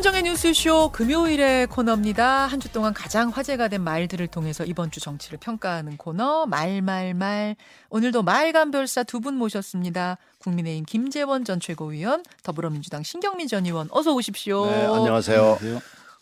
김현정의 0.00 0.22
뉴스쇼 0.22 0.92
금요일의 0.92 1.66
코너입니다. 1.66 2.46
한 2.46 2.58
주 2.58 2.72
동안 2.72 2.94
가장 2.94 3.28
화제가 3.28 3.68
된 3.68 3.82
말들을 3.84 4.26
통해서 4.28 4.64
이번 4.64 4.90
주 4.90 4.98
정치를 4.98 5.38
평가하는 5.38 5.98
코너 5.98 6.46
말말말. 6.46 7.54
오늘도 7.90 8.22
말감별사 8.22 9.02
두 9.02 9.20
분 9.20 9.34
모셨습니다. 9.34 10.16
국민의힘 10.38 10.86
김재원 10.86 11.44
전 11.44 11.60
최고위원, 11.60 12.22
더불어민주당 12.42 13.02
신경민 13.02 13.46
전 13.46 13.66
의원 13.66 13.88
어서 13.90 14.14
오십시오. 14.14 14.64
네, 14.64 14.86
안녕하세요. 14.86 15.58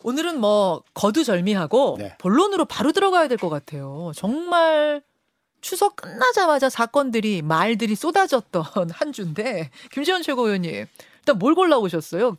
오늘은 0.03 0.41
뭐 0.41 0.83
거두절미하고 0.93 1.95
네. 1.99 2.15
본론으로 2.17 2.65
바로 2.65 2.91
들어가야 2.91 3.29
될 3.29 3.37
것 3.37 3.47
같아요. 3.47 4.11
정말 4.13 5.01
추석 5.61 5.95
끝나자마자 5.95 6.69
사건들이 6.69 7.41
말들이 7.43 7.95
쏟아졌던 7.95 8.89
한 8.91 9.13
주인데 9.13 9.69
김재원 9.93 10.21
최고위원님 10.21 10.85
일단 11.19 11.39
뭘 11.39 11.55
골라오셨어요? 11.55 12.35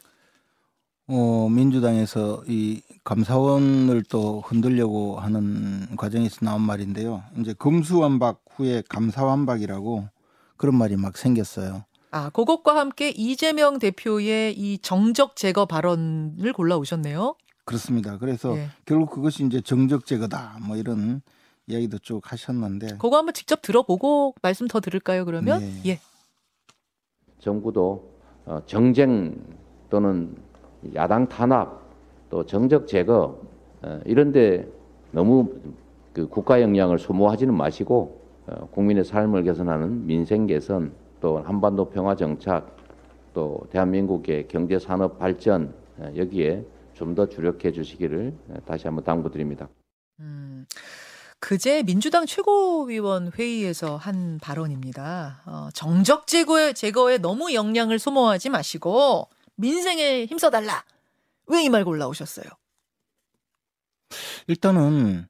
어, 1.13 1.49
민주당에서 1.49 2.41
이 2.47 2.83
감사원을 3.03 4.05
또 4.05 4.43
흔들려고 4.43 5.19
하는 5.19 5.97
과정에서 5.97 6.45
나온 6.45 6.63
말인데요. 6.63 7.25
이제 7.37 7.53
검수완박 7.53 8.45
후에 8.51 8.85
감사완박이라고 8.89 10.09
그런 10.57 10.77
말이 10.77 10.97
막 10.97 11.19
생겼어요. 11.19 11.85
아, 12.13 12.31
그것과 12.31 12.77
함께 12.77 13.11
이재명 13.11 13.81
대표의 13.81 14.57
이 14.57 14.79
정적 14.79 15.35
제거 15.35 15.67
발언을 15.67 16.53
골라오셨네요. 16.53 17.35
그렇습니다. 17.65 18.17
그래서 18.19 18.57
예. 18.57 18.69
결국 18.85 19.11
그것이 19.11 19.45
이제 19.45 19.61
정적 19.61 20.07
제거다 20.07 20.59
뭐 20.65 20.77
이런 20.77 21.23
이야기도 21.67 21.99
쭉 21.99 22.21
하셨는데 22.25 22.99
그거 22.99 23.17
한번 23.17 23.35
직접 23.35 23.63
들어보고 23.63 24.35
말씀 24.43 24.69
더 24.69 24.81
들을까요, 24.81 25.25
그러면? 25.25 25.61
네. 25.61 25.83
예. 25.87 26.01
정부도 27.41 28.13
어, 28.45 28.61
정쟁 28.67 29.35
또는 29.89 30.37
야당 30.95 31.29
탄압 31.29 31.81
또 32.31 32.45
정적 32.45 32.87
제거 32.87 33.39
어, 33.83 34.01
이런데 34.05 34.67
너무 35.11 35.53
그 36.13 36.29
국가 36.29 36.61
역량을 36.61 36.99
소모하지는 36.99 37.55
마시고 37.55 38.21
어, 38.47 38.69
국민의 38.71 39.05
삶을 39.05 39.45
개선하는 39.45 40.07
민생 40.07 40.47
개선 40.47 40.93
또 41.21 41.39
한반도 41.39 41.91
평화 41.91 42.17
정착 42.17 42.77
또 43.35 43.67
대한민국의 43.71 44.49
경제 44.49 44.79
산업 44.79 45.19
발전 45.19 45.73
어, 45.99 46.11
여기에 46.17 46.65
좀 47.01 47.15
더 47.15 47.27
주력해 47.27 47.73
주시기를 47.73 48.35
어, 48.51 48.55
다시 48.67 48.87
한번 48.87 49.05
당부드립니다. 49.05 49.69
음, 50.21 50.67
그제 51.39 51.83
민주당 51.83 52.27
최고위원 52.27 53.33
회의에서 53.39 53.97
한 53.97 54.39
발언입니다. 54.43 55.41
어, 55.47 55.69
정적 55.73 56.27
제거에, 56.27 56.75
제거에 56.75 57.17
너무 57.17 57.55
역량을 57.55 57.99
소모하지 57.99 58.51
마시고 58.51 59.29
민생에 59.61 60.27
힘써달라. 60.27 60.85
왜 61.49 61.65
이 61.65 61.69
말 61.69 61.85
골라오셨어요? 61.85 62.47
일단은 64.49 65.27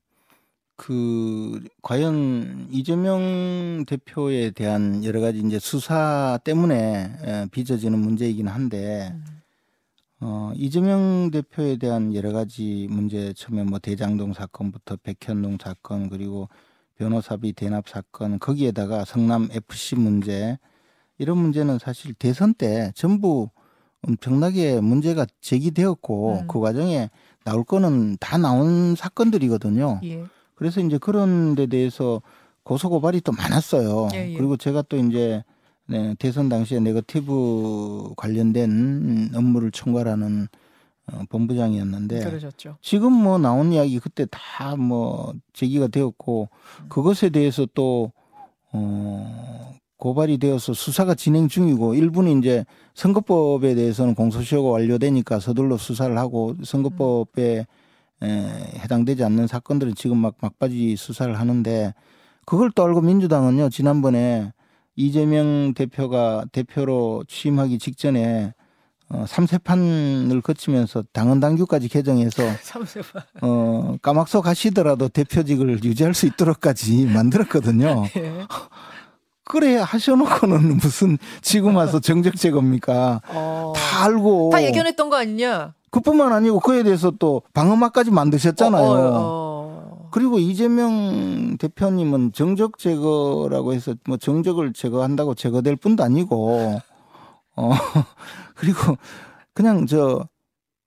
그 0.77 1.61
과연 1.83 2.69
이재명 2.70 3.84
대표에 3.86 4.51
대한 4.53 5.05
여러 5.05 5.20
가지 5.20 5.41
이제 5.41 5.58
수사 5.58 6.39
때문에 6.45 7.12
에, 7.23 7.47
빚어지는 7.51 7.98
문제이긴 7.98 8.48
한데 8.48 9.14
어 10.20 10.53
이재명 10.56 11.31
대표에 11.31 11.77
대한 11.77 12.14
여러 12.14 12.33
가지 12.33 12.86
문제 12.91 13.33
처음에 13.34 13.64
뭐 13.64 13.78
대장동 13.78 14.34
사건부터 14.34 14.97
백현동 15.03 15.58
사건 15.62 16.08
그리고 16.11 16.48
변호사비 16.97 17.55
대납 17.55 17.89
사건 17.89 18.39
거기에다가 18.39 19.05
성남 19.06 19.48
FC 19.53 19.97
문제 19.97 20.58
이런 21.19 21.39
문제는 21.39 21.78
사실 21.78 22.14
대선 22.14 22.55
때 22.55 22.92
전부 22.95 23.51
엄청나게 24.06 24.81
문제가 24.81 25.27
제기되었고 25.41 26.41
음. 26.42 26.47
그 26.48 26.61
과정에 26.61 27.11
나올 27.45 27.64
거는 27.64 28.17
다 28.20 28.39
나온 28.39 28.95
사건들이거든요. 28.97 30.01
예. 30.05 30.24
그래서 30.55 30.80
이제 30.80 30.98
그런 30.98 31.55
데 31.55 31.67
대해서 31.67 32.20
고소 32.63 32.91
고발이 32.91 33.20
또 33.23 33.33
많았어요. 33.33 34.08
예, 34.14 34.30
예. 34.33 34.36
그리고 34.36 34.57
제가 34.57 34.83
또 34.83 34.97
이제 34.97 35.42
네, 35.86 36.14
대선 36.19 36.48
당시에 36.48 36.79
네거티브 36.80 38.13
관련된 38.17 39.30
업무를 39.35 39.70
총괄하는 39.70 40.48
어, 41.13 41.23
본부장이었는데 41.29 42.20
그러셨죠. 42.20 42.77
지금 42.80 43.13
뭐 43.13 43.39
나온 43.39 43.73
이야기 43.73 43.98
그때 43.98 44.27
다 44.30 44.77
뭐 44.77 45.35
제기가 45.53 45.89
되었고 45.89 46.48
그것에 46.89 47.30
대해서 47.30 47.67
또 47.74 48.13
어, 48.73 49.74
고발이 50.00 50.38
되어서 50.38 50.72
수사가 50.72 51.14
진행 51.14 51.46
중이고 51.46 51.94
일부는 51.94 52.38
이제 52.38 52.64
선거법에 52.94 53.74
대해서는 53.74 54.14
공소시효가 54.14 54.70
완료되니까 54.70 55.38
서둘러 55.38 55.77
수사를 55.77 56.16
하고 56.18 56.56
선거법에 56.64 57.66
에, 58.22 58.27
해당되지 58.78 59.22
않는 59.24 59.46
사건들은 59.46 59.94
지금 59.94 60.16
막 60.16 60.34
막바지 60.40 60.96
수사를 60.96 61.38
하는데 61.38 61.94
그걸 62.46 62.70
또 62.74 62.84
알고 62.84 63.02
민주당은요 63.02 63.68
지난번에 63.68 64.52
이재명 64.96 65.74
대표가 65.74 66.44
대표로 66.50 67.24
취임하기 67.28 67.78
직전에 67.78 68.55
어, 69.11 69.24
3세판을 69.27 70.40
거치면서 70.40 71.02
당헌 71.12 71.40
당규까지 71.40 71.88
개정해서. 71.88 72.44
어, 73.42 73.96
까막서 74.00 74.40
가시더라도 74.40 75.08
대표직을 75.08 75.82
유지할 75.82 76.14
수 76.14 76.27
있도록까지 76.27 77.06
만들었거든요. 77.12 78.05
예. 78.17 78.46
그래 79.50 79.77
하셔놓고는 79.78 80.77
무슨 80.78 81.18
지금 81.42 81.74
와서 81.74 81.98
정적 81.98 82.36
제거입니까? 82.36 83.20
어. 83.28 83.72
다 83.74 84.05
알고 84.05 84.50
다 84.52 84.62
예견했던 84.62 85.11
거 85.11 85.16
아니냐? 85.16 85.74
그뿐만 85.90 86.33
아니고 86.33 86.61
그에 86.61 86.84
대해서 86.84 87.11
또 87.18 87.42
방어막까지 87.52 88.12
만드셨잖아요. 88.12 88.83
어, 88.84 88.94
어, 88.94 89.11
어. 89.12 90.08
그리고 90.12 90.38
이재명 90.38 91.56
대표님은 91.58 92.30
정적 92.33 92.78
제거라고 92.78 93.72
해서 93.74 93.94
뭐 94.06 94.16
정적을 94.16 94.72
제거한다고 94.72 95.34
제거될 95.34 95.74
뿐도 95.77 96.05
아니고 96.05 96.80
어 97.56 97.70
그리고 98.55 98.96
그냥 99.52 99.86
저 99.86 100.28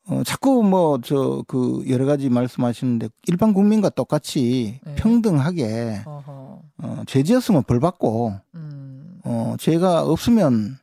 어, 0.07 0.21
자꾸 0.25 0.63
뭐 0.63 0.99
저 0.99 1.43
그 1.47 1.83
여러 1.89 2.05
가지 2.05 2.29
말씀하시는데 2.29 3.09
일반 3.27 3.53
국민과 3.53 3.89
똑같이 3.89 4.79
네. 4.85 4.95
평등하게 4.95 6.01
어허. 6.05 6.42
어, 6.83 7.03
죄지었으면 7.07 7.63
벌 7.63 7.79
받고 7.79 8.39
음. 8.55 9.19
어, 9.23 9.55
죄가 9.57 10.03
없으면 10.03 10.77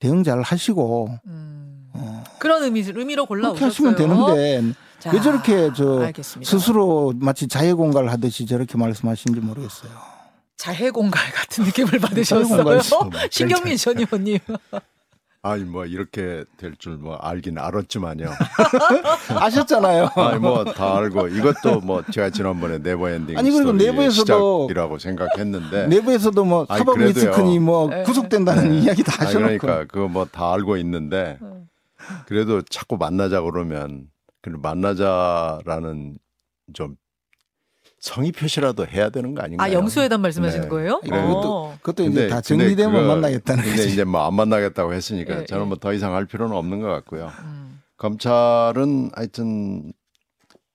대응 0.00 0.24
잘 0.24 0.42
하시고 0.42 1.08
음. 1.26 1.88
어, 1.92 2.24
그런 2.38 2.64
의미, 2.64 2.80
의미로 2.80 3.26
그렇게 3.26 3.26
골라오셨어요. 3.26 3.66
하시면 3.66 3.96
되는데 3.96 4.74
자, 4.98 5.10
왜 5.12 5.20
저렇게 5.20 5.70
저 5.74 6.00
알겠습니다. 6.02 6.50
스스로 6.50 7.12
마치 7.16 7.48
자해 7.48 7.72
공갈 7.72 8.08
하듯이 8.08 8.44
저렇게 8.44 8.76
말씀하시는지 8.76 9.40
모르겠어요. 9.46 9.92
자해 10.56 10.90
공갈 10.90 11.30
같은 11.32 11.64
느낌을 11.64 12.00
받으셨어요. 12.00 12.78
있어. 12.78 13.10
신경민 13.30 13.76
전 13.76 13.98
의원님. 13.98 14.38
아니 15.50 15.64
뭐 15.64 15.84
이렇게 15.86 16.44
될 16.56 16.74
줄 16.78 16.98
뭐 16.98 17.16
알긴 17.16 17.58
알았지만요. 17.58 18.26
아셨잖아요. 19.38 20.08
아니 20.16 20.38
뭐 20.38 20.64
다 20.64 20.96
알고 20.98 21.28
이것도 21.28 21.80
뭐 21.80 22.02
제가 22.10 22.30
지난번에 22.30 22.78
never 22.78 23.10
ending 23.10 23.36
아니, 23.38 23.50
그리고 23.50 23.72
내부에서도 23.72 24.66
시작이라고 24.66 24.98
생각했는데 24.98 25.86
내부에서도 25.88 26.44
뭐 26.44 26.66
사법. 26.66 26.98
리스크니 26.98 27.58
뭐 27.60 27.88
네. 27.88 28.02
구속된다는 28.02 28.70
네. 28.70 28.78
이야기 28.80 29.02
다 29.02 29.12
아니, 29.18 29.26
하셔놓고 29.26 29.58
그러니까 29.58 29.84
그거 29.92 30.08
뭐 30.08 30.26
다 30.26 30.52
알고 30.52 30.76
있는데 30.78 31.38
음. 31.42 31.68
그래도 32.26 32.62
자꾸 32.62 32.96
만나자 32.96 33.40
그러면 33.42 34.08
그 34.42 34.50
만나자라는 34.50 36.18
좀 36.72 36.96
성의 37.98 38.30
표시라도 38.32 38.86
해야 38.86 39.08
되는 39.10 39.34
거 39.34 39.42
아닌가요? 39.42 39.68
아 39.68 39.72
영수회담 39.72 40.20
말씀하시는 40.22 40.64
네. 40.64 40.68
거예요? 40.68 41.00
그래, 41.00 41.18
어. 41.18 41.76
그것도 41.80 42.04
근데- 42.04 42.20
이제 42.24 42.28
다 42.28 42.40
정리되면 42.40 42.92
그거- 42.92 43.14
만나겠다는 43.14 43.62
근데 43.64 43.76
거지. 43.78 43.92
이제 43.92 44.04
뭐 44.04 44.26
안 44.26 44.34
만나겠다고 44.34 44.92
했으니까 44.92 45.40
예, 45.42 45.44
저는 45.46 45.64
예. 45.64 45.68
뭐더 45.68 45.92
이상 45.94 46.14
할 46.14 46.26
필요는 46.26 46.54
없는 46.56 46.80
것 46.80 46.88
같고요. 46.88 47.32
음. 47.40 47.80
검찰은 47.96 49.10
하여튼 49.14 49.92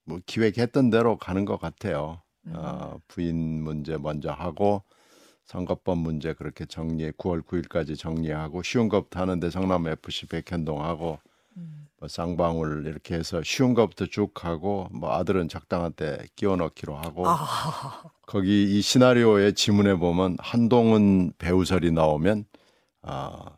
뭐 0.05 0.19
기획했던 0.25 0.89
대로 0.89 1.17
가는 1.17 1.45
것 1.45 1.59
같아요. 1.59 2.21
음. 2.47 2.53
어, 2.55 2.99
부인 3.07 3.63
문제 3.63 3.97
먼저 3.97 4.31
하고 4.31 4.83
선거법 5.45 5.99
문제 5.99 6.33
그렇게 6.33 6.65
정리해 6.65 7.11
9월 7.11 7.45
9일까지 7.45 7.97
정리하고 7.97 8.63
쉬운 8.63 8.89
것부터 8.89 9.19
하는데 9.21 9.49
성남 9.49 9.87
FC 9.87 10.25
백현동하고 10.27 11.19
음. 11.23 11.30
뭐 12.01 12.07
쌍방울 12.07 12.87
이렇게 12.87 13.13
해서 13.13 13.43
쉬운 13.43 13.75
것부터 13.75 14.07
쭉 14.07 14.43
하고 14.43 14.87
뭐 14.91 15.13
아들은 15.13 15.47
적당한 15.49 15.93
때 15.93 16.17
끼워 16.35 16.55
넣기로 16.55 16.95
하고 16.97 17.27
아, 17.27 18.01
거기 18.25 18.75
이 18.75 18.81
시나리오의 18.81 19.53
지문에 19.53 19.93
보면 19.93 20.35
한동훈 20.39 21.31
배우설이 21.37 21.91
나오면 21.91 22.45
아 23.03 23.55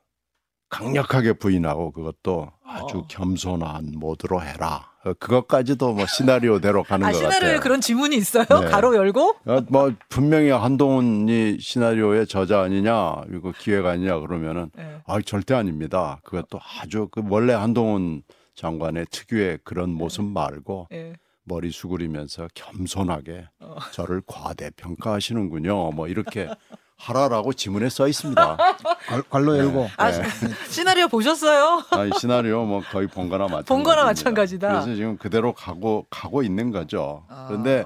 강력하게 0.68 1.34
부인하고 1.34 1.94
그것도 1.94 2.52
아주 2.66 2.98
어. 2.98 3.08
겸손한 3.08 3.94
모드로 3.96 4.42
해라. 4.42 4.93
어, 5.06 5.14
그것까지도 5.20 5.94
뭐 5.94 6.06
시나리오대로 6.06 6.84
가는 6.84 7.06
아것 7.06 7.18
시나리오에 7.18 7.40
같아요. 7.40 7.60
그런 7.60 7.82
지문이 7.82 8.16
있어요? 8.16 8.46
네. 8.48 8.68
가로 8.68 8.96
열고? 8.96 9.36
어, 9.46 9.62
뭐 9.70 9.92
분명히 10.10 10.50
한동훈이 10.50 11.58
시나리오의 11.60 12.28
저자 12.28 12.62
아니냐, 12.62 13.24
이거 13.34 13.52
기획 13.58 13.86
아니냐 13.86 14.20
그러면은 14.20 14.70
네. 14.76 15.02
아 15.06 15.20
절대 15.22 15.54
아닙니다. 15.54 16.20
그것도 16.24 16.60
아주 16.82 17.10
그 17.12 17.22
원래 17.28 17.54
한동훈 17.54 18.24
장관의 18.56 19.08
특유의 19.12 19.60
그런 19.64 19.92
네. 19.92 19.96
모습 19.98 20.24
말고 20.24 20.88
예. 20.94 21.14
머리 21.44 21.72
수그리면서 21.72 22.48
겸손하게 22.54 23.48
어. 23.60 23.76
저를 23.92 24.22
과대평가하시는군요. 24.26 25.92
뭐 25.92 26.08
이렇게 26.08 26.48
하라라고 26.98 27.54
지문에 27.54 27.90
써 27.90 28.08
있습니다. 28.08 28.58
관- 29.08 29.24
관로 29.30 29.58
열고 29.58 29.90
아, 29.98 30.12
네. 30.12 30.24
시나리오 30.70 31.08
보셨어요? 31.08 31.84
아, 31.92 32.06
이 32.06 32.12
시나리오 32.20 32.66
뭐 32.66 32.82
거의 32.82 33.08
본 33.08 33.30
거나 33.30 33.46
마찬가지. 33.46 33.68
본 33.68 33.84
거나 33.84 34.04
마찬가지다. 34.06 34.68
그래서 34.70 34.96
지금 34.96 35.18
그대로 35.18 35.54
가고 35.54 36.06
가고 36.10 36.44
있는 36.44 36.72
거죠. 36.72 37.26
아. 37.30 37.46
그런데 37.48 37.86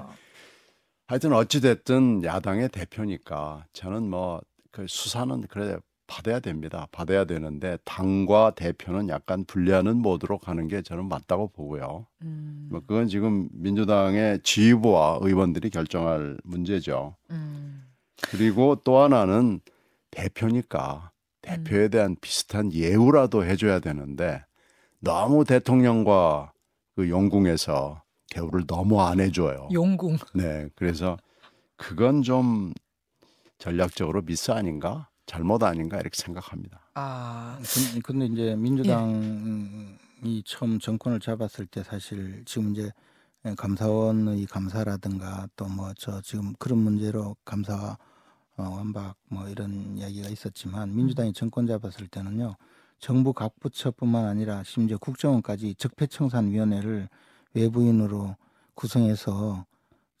하여튼 1.06 1.32
어찌 1.32 1.60
됐든 1.60 2.22
야당의 2.24 2.68
대표니까 2.70 3.64
저는 3.72 4.08
뭐 4.08 4.40
그 4.70 4.84
수사는 4.86 5.42
그래 5.48 5.76
받아야 6.06 6.38
됩니다. 6.40 6.86
받아야 6.92 7.24
되는데 7.24 7.78
당과 7.84 8.52
대표는 8.54 9.08
약간 9.08 9.44
분리하는 9.44 9.96
모드로 9.96 10.38
가는 10.38 10.68
게 10.68 10.82
저는 10.82 11.08
맞다고 11.08 11.48
보고요. 11.48 12.06
음, 12.22 12.68
뭐 12.70 12.80
그건 12.86 13.08
지금 13.08 13.48
민주당의 13.52 14.40
지휘부와 14.44 15.18
의원들이 15.22 15.70
결정할 15.70 16.36
문제죠. 16.44 17.16
음. 17.30 17.87
그리고 18.22 18.76
또 18.84 18.98
하나는 18.98 19.60
대표니까 20.10 21.12
대표에 21.42 21.88
대한 21.88 22.16
비슷한 22.20 22.72
예우라도 22.72 23.44
해줘야 23.44 23.78
되는데 23.80 24.44
너무 25.00 25.44
대통령과 25.44 26.52
그 26.96 27.08
영궁에서 27.08 28.02
대우를 28.30 28.66
너무 28.66 29.00
안 29.00 29.20
해줘요. 29.20 29.68
용궁. 29.72 30.16
네, 30.34 30.68
그래서 30.74 31.16
그건 31.76 32.22
좀 32.22 32.72
전략적으로 33.58 34.22
미스 34.22 34.50
아닌가, 34.50 35.08
잘못 35.26 35.62
아닌가 35.62 35.98
이렇게 35.98 36.20
생각합니다. 36.20 36.90
아, 36.94 37.58
근- 37.62 38.02
근데 38.02 38.26
이제 38.26 38.56
민주당이 38.56 40.42
처음 40.44 40.78
정권을 40.78 41.20
잡았을 41.20 41.66
때 41.66 41.82
사실 41.82 42.42
지금 42.44 42.72
이제 42.72 42.90
감사원의 43.56 44.46
감사라든가 44.46 45.48
또 45.56 45.66
뭐 45.68 45.92
저 45.98 46.20
지금 46.22 46.54
그런 46.58 46.78
문제로 46.80 47.36
감사 47.44 47.96
어, 48.56 48.62
완박 48.62 49.16
뭐 49.30 49.48
이런 49.48 49.96
이야기가 49.98 50.28
있었지만 50.28 50.94
민주당이 50.94 51.32
정권 51.32 51.66
잡았을 51.66 52.08
때는요 52.08 52.56
정부 53.00 53.32
각 53.32 53.52
부처뿐만 53.60 54.26
아니라 54.26 54.62
심지어 54.64 54.98
국정원까지 54.98 55.76
적폐청산위원회를 55.76 57.08
외부인으로 57.54 58.36
구성해서 58.74 59.64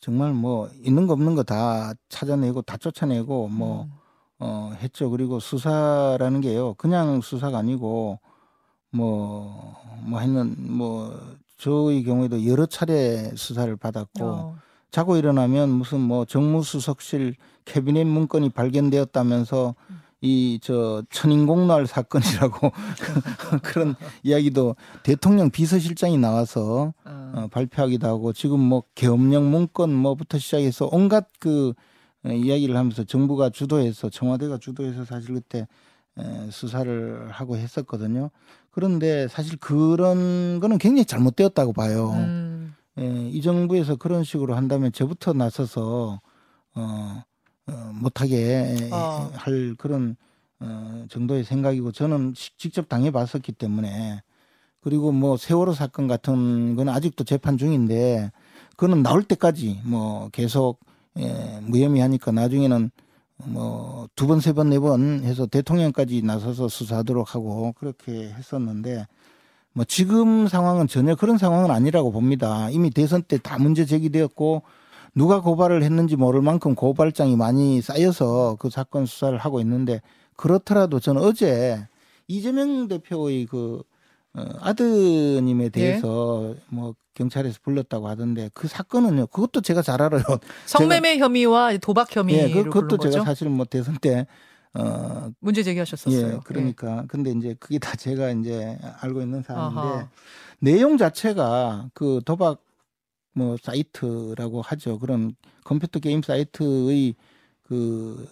정말 0.00 0.32
뭐 0.34 0.68
있는 0.84 1.06
거 1.06 1.14
없는 1.14 1.34
거 1.36 1.42
다 1.44 1.94
찾아내고 2.08 2.62
다 2.62 2.76
쫓아내고 2.76 3.48
뭐 3.48 3.84
음. 3.84 3.92
어, 4.40 4.72
했죠. 4.82 5.10
그리고 5.10 5.40
수사라는 5.40 6.40
게요. 6.42 6.74
그냥 6.74 7.20
수사가 7.20 7.58
아니고 7.58 8.20
뭐, 8.90 9.76
뭐 10.02 10.20
했는, 10.20 10.54
뭐, 10.58 11.14
저의 11.58 12.04
경우에도 12.04 12.46
여러 12.46 12.66
차례 12.66 13.30
수사를 13.36 13.74
받았고, 13.76 14.24
어. 14.24 14.56
자고 14.90 15.16
일어나면 15.16 15.68
무슨 15.68 16.00
뭐 16.00 16.24
정무수석실 16.24 17.34
캐비넷 17.66 18.06
문건이 18.06 18.50
발견되었다면서 18.50 19.74
이저 20.20 21.04
천인공날 21.10 21.86
사건이라고 21.86 22.72
그런 23.62 23.94
이야기도 24.24 24.74
대통령 25.02 25.50
비서실장이 25.50 26.18
나와서 26.18 26.92
어. 27.04 27.32
어, 27.34 27.48
발표하기도 27.50 28.06
하고 28.06 28.32
지금 28.32 28.58
뭐 28.58 28.82
계엄령 28.94 29.50
문건 29.50 29.94
뭐부터 29.94 30.38
시작해서 30.38 30.88
온갖 30.90 31.28
그 31.38 31.72
어, 32.24 32.30
이야기를 32.30 32.76
하면서 32.76 33.04
정부가 33.04 33.50
주도해서 33.50 34.10
청와대가 34.10 34.58
주도해서 34.58 35.04
사실 35.04 35.34
그때 35.34 35.68
에, 36.18 36.50
수사를 36.50 37.30
하고 37.30 37.56
했었거든요. 37.56 38.30
그런데 38.78 39.26
사실 39.26 39.58
그런 39.58 40.60
거는 40.60 40.78
굉장히 40.78 41.04
잘못되었다고 41.04 41.72
봐요. 41.72 42.12
음. 42.14 42.76
예, 43.00 43.28
이 43.28 43.42
정부에서 43.42 43.96
그런 43.96 44.22
식으로 44.22 44.54
한다면 44.54 44.92
저부터 44.92 45.32
나서서 45.32 46.20
어, 46.76 47.24
어 47.66 47.90
못하게 47.92 48.88
어. 48.92 49.32
할 49.34 49.74
그런 49.76 50.14
어, 50.60 51.06
정도의 51.08 51.42
생각이고 51.42 51.90
저는 51.90 52.34
시- 52.36 52.56
직접 52.56 52.88
당해봤었기 52.88 53.50
때문에 53.50 54.22
그리고 54.80 55.10
뭐 55.10 55.36
세월호 55.36 55.72
사건 55.72 56.06
같은 56.06 56.76
건 56.76 56.88
아직도 56.88 57.24
재판 57.24 57.58
중인데 57.58 58.30
그거는 58.76 59.02
나올 59.02 59.24
때까지 59.24 59.80
뭐 59.82 60.28
계속 60.28 60.78
예, 61.18 61.58
무혐의하니까 61.62 62.30
나중에는 62.30 62.92
뭐 63.46 64.08
두 64.16 64.26
번, 64.26 64.40
세 64.40 64.52
번, 64.52 64.70
네 64.70 64.78
번 64.78 65.22
해서 65.24 65.46
대통령까지 65.46 66.22
나서서 66.22 66.68
수사하도록 66.68 67.34
하고 67.34 67.72
그렇게 67.78 68.30
했었는데 68.30 69.06
뭐 69.72 69.84
지금 69.84 70.48
상황은 70.48 70.88
전혀 70.88 71.14
그런 71.14 71.38
상황은 71.38 71.70
아니라고 71.70 72.10
봅니다. 72.10 72.68
이미 72.70 72.90
대선 72.90 73.22
때 73.22 73.38
다 73.38 73.58
문제 73.58 73.84
제기되었고 73.84 74.62
누가 75.14 75.40
고발을 75.40 75.82
했는지 75.82 76.16
모를 76.16 76.42
만큼 76.42 76.74
고발장이 76.74 77.36
많이 77.36 77.80
쌓여서 77.80 78.56
그 78.58 78.70
사건 78.70 79.06
수사를 79.06 79.36
하고 79.38 79.60
있는데 79.60 80.00
그렇더라도 80.36 81.00
저는 81.00 81.22
어제 81.22 81.86
이재명 82.28 82.88
대표의 82.88 83.46
그 83.46 83.82
어, 84.34 84.44
아드님에 84.60 85.70
대해서 85.70 86.54
뭐 86.68 86.94
경찰에서 87.14 87.58
불렀다고 87.62 88.08
하던데 88.08 88.50
그 88.54 88.68
사건은요. 88.68 89.26
그것도 89.28 89.60
제가 89.60 89.82
잘 89.82 90.00
알아요. 90.02 90.22
성매매 90.66 91.18
혐의와 91.18 91.76
도박 91.78 92.14
혐의로 92.14 92.48
예, 92.48 92.52
그, 92.52 92.64
그것도 92.64 92.96
거죠. 92.98 93.10
제가 93.10 93.24
사실 93.24 93.48
뭐 93.48 93.64
대선 93.64 93.96
때 93.96 94.26
어, 94.74 95.30
문제 95.40 95.62
제기하셨었어요. 95.62 96.34
예, 96.34 96.40
그러니까 96.44 97.04
근데 97.08 97.30
이제 97.30 97.56
그게 97.58 97.78
다 97.78 97.96
제가 97.96 98.30
이제 98.30 98.78
알고 99.00 99.22
있는 99.22 99.42
사안인데 99.42 99.80
아하. 99.80 100.08
내용 100.60 100.96
자체가 100.98 101.90
그 101.94 102.20
도박 102.24 102.62
뭐 103.34 103.56
사이트라고 103.62 104.62
하죠. 104.62 104.98
그런 104.98 105.34
컴퓨터 105.64 105.98
게임 106.00 106.22
사이트의 106.22 107.14
그 107.62 108.28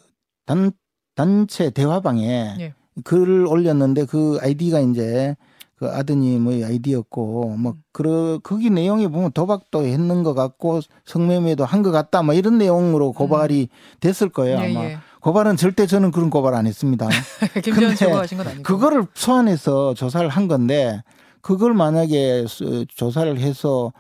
단 0.47 0.71
단체 1.15 1.71
대화방에 1.71 2.57
예. 2.61 2.75
글을 3.05 3.47
올렸는데 3.47 4.07
그 4.07 4.39
아이디가 4.41 4.81
이제 4.81 5.37
그 5.79 5.89
아드님의 5.91 6.65
아이디였고 6.65 7.57
뭐 7.59 7.75
그러 7.93 8.39
거기 8.43 8.71
내용에 8.71 9.09
보면 9.09 9.33
도박도 9.33 9.85
했는 9.85 10.23
것 10.23 10.33
같고 10.35 10.81
성매매도 11.05 11.65
한 11.67 11.83
것 11.83 11.91
같다 11.91 12.23
뭐 12.23 12.35
이런 12.35 12.57
내용으로 12.59 13.13
고발이 13.13 13.69
됐을 14.01 14.31
거예요 14.31 14.59
예, 14.61 14.71
아마 14.71 14.85
예. 14.87 14.99
고발은 15.21 15.57
절대 15.57 15.87
저는 15.87 16.13
그런 16.13 16.31
고발 16.31 16.55
안 16.55 16.67
했습니다. 16.67 17.09
김재현 17.63 17.89
근데 17.91 17.97
씨가 17.97 18.19
하신 18.21 18.39
건 18.39 18.47
아니고. 18.49 18.63
그거를 18.63 19.07
소환해서 19.15 19.93
조사를 19.95 20.27
한 20.29 20.47
건데 20.49 21.03
그걸 21.41 21.75
만약에 21.75 22.47
수- 22.49 22.87
조사를 22.87 23.39
해서 23.41 23.93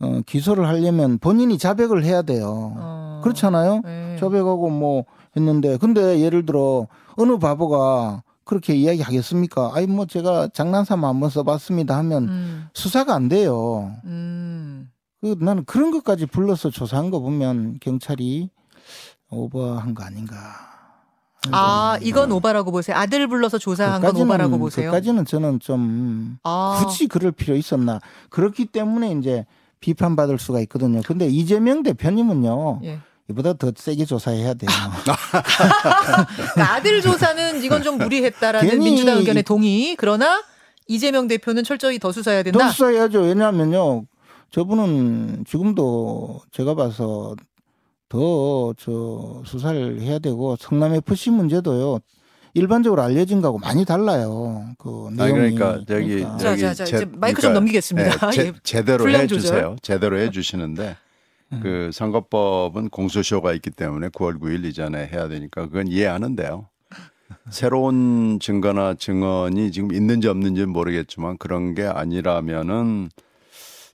어, 0.00 0.20
기소를 0.26 0.66
하려면 0.66 1.18
본인이 1.18 1.56
자백을 1.56 2.04
해야 2.04 2.22
돼요. 2.22 2.74
어. 2.76 3.20
그렇잖아요. 3.22 3.82
예. 3.86 4.16
자백하고 4.18 4.68
뭐 4.70 5.04
했는데 5.36 5.76
근데 5.78 6.18
예를 6.20 6.44
들어 6.44 6.88
어느 7.16 7.38
바보가 7.38 8.22
그렇게 8.44 8.74
이야기하겠습니까? 8.74 9.72
아니 9.74 9.86
뭐 9.86 10.06
제가 10.06 10.48
장난삼아 10.48 11.08
한번 11.08 11.30
써봤습니다 11.30 11.96
하면 11.98 12.28
음. 12.28 12.68
수사가 12.74 13.14
안 13.14 13.28
돼요. 13.28 13.94
음. 14.04 14.90
그 15.20 15.36
나는 15.40 15.64
그런 15.64 15.90
것까지 15.92 16.26
불러서 16.26 16.70
조사한 16.70 17.10
거 17.10 17.20
보면 17.20 17.78
경찰이 17.80 18.50
오버한 19.30 19.94
거 19.94 20.04
아닌가. 20.04 20.36
아, 21.50 21.98
이건 22.02 22.30
오바라고 22.30 22.70
보세요. 22.70 22.96
아들 22.96 23.26
불러서 23.26 23.58
조사한 23.58 24.00
건 24.00 24.16
오바라고 24.16 24.58
보세요. 24.58 24.90
그까지는 24.90 25.24
저는 25.24 25.58
좀 25.60 26.38
아. 26.44 26.80
굳이 26.82 27.08
그럴 27.08 27.32
필요 27.32 27.56
있었나. 27.56 28.00
그렇기 28.30 28.66
때문에 28.66 29.12
이제 29.12 29.44
비판받을 29.80 30.38
수가 30.38 30.60
있거든요. 30.60 31.00
근데 31.04 31.26
이재명 31.26 31.82
대표님은요. 31.82 32.80
예. 32.84 33.00
이보다 33.32 33.54
더 33.54 33.72
세게 33.74 34.04
조사해야 34.04 34.54
돼요. 34.54 34.70
그러니까 36.36 36.74
아들 36.74 37.00
조사는 37.00 37.62
이건 37.64 37.82
좀 37.82 37.98
무리했다라는 37.98 38.78
민주당 38.78 39.18
의견에 39.18 39.40
이- 39.40 39.42
동의. 39.42 39.96
그러나 39.96 40.42
이재명 40.86 41.28
대표는 41.28 41.64
철저히 41.64 41.98
더 41.98 42.12
수사해야 42.12 42.42
된다. 42.42 42.58
더 42.58 42.70
수사해야죠. 42.70 43.20
왜냐하면요. 43.22 44.04
저분은 44.50 45.44
지금도 45.48 46.40
제가 46.52 46.74
봐서 46.74 47.34
더 48.08 48.74
저 48.78 49.42
수사를 49.46 50.00
해야 50.02 50.18
되고 50.18 50.56
성남 50.60 50.94
FC 50.94 51.30
문제도요. 51.30 52.00
일반적으로 52.54 53.00
알려진 53.00 53.40
거하고 53.40 53.58
많이 53.58 53.86
달라요. 53.86 54.66
그 54.78 55.06
아니 55.08 55.16
내용이. 55.32 55.54
그러니까 55.54 55.82
저기 55.88 56.08
그러니까. 56.16 56.36
자, 56.36 56.48
저기 56.50 56.60
자, 56.60 56.74
자, 56.74 56.84
제- 56.84 56.96
이제 56.96 57.06
마이크 57.16 57.40
좀 57.40 57.54
넘기겠습니다. 57.54 58.30
제, 58.32 58.42
예. 58.48 58.52
제대로 58.62 59.04
분량 59.04 59.22
해주세요. 59.22 59.76
제대로 59.80 60.18
해주시는데 60.18 60.82
음. 60.88 60.94
그 61.60 61.90
선거법은 61.92 62.88
공소시효가 62.88 63.52
있기 63.54 63.70
때문에 63.70 64.08
9월 64.08 64.40
9일 64.40 64.64
이전에 64.64 65.06
해야 65.06 65.28
되니까 65.28 65.66
그건 65.66 65.88
이해하는데요. 65.88 66.68
새로운 67.50 68.38
증거나 68.40 68.94
증언이 68.94 69.72
지금 69.72 69.92
있는지 69.92 70.28
없는지는 70.28 70.68
모르겠지만 70.70 71.38
그런 71.38 71.74
게 71.74 71.84
아니라면은 71.84 73.10